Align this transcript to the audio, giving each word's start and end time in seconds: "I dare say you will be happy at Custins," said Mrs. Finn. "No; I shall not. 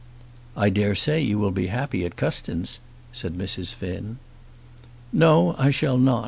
"I 0.57 0.71
dare 0.71 0.95
say 0.95 1.21
you 1.21 1.37
will 1.37 1.51
be 1.51 1.67
happy 1.67 2.05
at 2.05 2.15
Custins," 2.15 2.79
said 3.13 3.35
Mrs. 3.37 3.75
Finn. 3.75 4.17
"No; 5.13 5.53
I 5.59 5.69
shall 5.69 5.99
not. 5.99 6.19